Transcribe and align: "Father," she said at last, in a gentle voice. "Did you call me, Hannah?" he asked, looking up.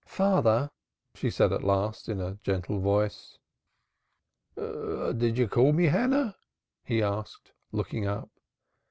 "Father," 0.07 0.71
she 1.13 1.29
said 1.29 1.53
at 1.53 1.63
last, 1.63 2.09
in 2.09 2.19
a 2.19 2.39
gentle 2.41 2.79
voice. 2.79 3.37
"Did 4.57 5.37
you 5.37 5.47
call 5.47 5.73
me, 5.73 5.83
Hannah?" 5.85 6.37
he 6.83 7.03
asked, 7.03 7.51
looking 7.71 8.07
up. 8.07 8.31